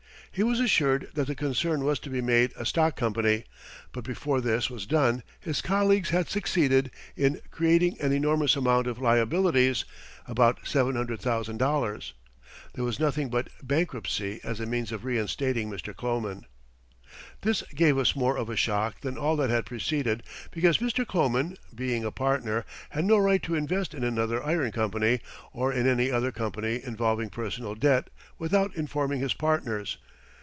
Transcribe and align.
He 0.33 0.43
was 0.43 0.61
assured 0.61 1.09
that 1.13 1.27
the 1.27 1.35
concern 1.35 1.83
was 1.83 1.99
to 1.99 2.09
be 2.09 2.21
made 2.21 2.53
a 2.55 2.65
stock 2.65 2.95
company, 2.95 3.43
but 3.91 4.05
before 4.05 4.39
this 4.39 4.69
was 4.69 4.85
done 4.85 5.23
his 5.41 5.59
colleagues 5.61 6.11
had 6.11 6.29
succeeded 6.29 6.89
in 7.17 7.41
creating 7.51 7.99
an 7.99 8.13
enormous 8.13 8.55
amount 8.55 8.87
of 8.87 8.97
liabilities 8.97 9.83
about 10.25 10.65
seven 10.65 10.95
hundred 10.95 11.19
thousand 11.19 11.57
dollars. 11.57 12.13
There 12.75 12.85
was 12.85 12.97
nothing 12.97 13.27
but 13.27 13.49
bankruptcy 13.61 14.39
as 14.41 14.61
a 14.61 14.65
means 14.65 14.93
of 14.93 15.03
reinstating 15.03 15.69
Mr. 15.69 15.93
Kloman. 15.93 16.45
This 17.41 17.61
gave 17.75 17.97
us 17.97 18.15
more 18.15 18.37
of 18.37 18.49
a 18.49 18.55
shock 18.55 19.01
than 19.01 19.17
all 19.17 19.35
that 19.35 19.49
had 19.49 19.65
preceded, 19.65 20.23
because 20.49 20.77
Mr. 20.77 21.05
Kloman, 21.05 21.57
being 21.75 22.05
a 22.05 22.09
partner, 22.11 22.63
had 22.91 23.03
no 23.03 23.17
right 23.17 23.43
to 23.43 23.55
invest 23.55 23.93
in 23.93 24.05
another 24.05 24.41
iron 24.41 24.71
company, 24.71 25.19
or 25.51 25.73
in 25.73 25.85
any 25.85 26.09
other 26.09 26.31
company 26.31 26.79
involving 26.81 27.29
personal 27.29 27.75
debt, 27.75 28.09
without 28.39 28.73
informing 28.77 29.19
his 29.19 29.33
partners. 29.33 29.97